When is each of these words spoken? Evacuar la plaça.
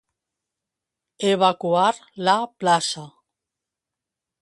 Evacuar 1.33 1.91
la 2.29 2.37
plaça. 2.63 3.07